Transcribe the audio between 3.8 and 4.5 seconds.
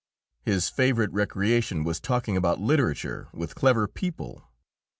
people.